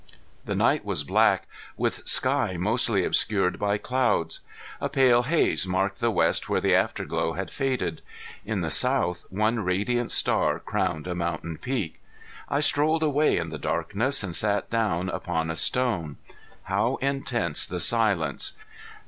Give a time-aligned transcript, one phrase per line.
[0.45, 1.45] The night was black,
[1.77, 4.41] with sky mostly obscured by clouds.
[4.81, 8.01] A pale haze marked the west where the after glow had faded;
[8.43, 12.01] in the south one radiant star crowned a mountain peak.
[12.49, 16.17] I strolled away in the darkness and sat down upon a stone.
[16.63, 18.53] How intense the silence!